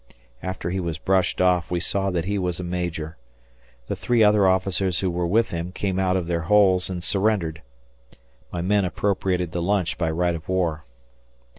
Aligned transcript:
After 0.41 0.71
he 0.71 0.79
was 0.79 0.97
brushed 0.97 1.39
off, 1.39 1.69
we 1.69 1.79
saw 1.79 2.09
that 2.09 2.25
he 2.25 2.39
was 2.39 2.59
a 2.59 2.63
major. 2.63 3.17
The 3.85 3.95
three 3.95 4.23
other 4.23 4.47
officers 4.47 5.01
who 5.01 5.11
were 5.11 5.27
with 5.27 5.51
him 5.51 5.71
came 5.71 5.99
out 5.99 6.17
of 6.17 6.25
their 6.25 6.41
holes 6.41 6.89
and 6.89 7.03
surrendered. 7.03 7.61
My 8.51 8.63
men 8.63 8.83
appropriated 8.83 9.51
the 9.51 9.61
lunch 9.61 9.99
by 9.99 10.09
right 10.09 10.33
of 10.33 10.49
war. 10.49 10.85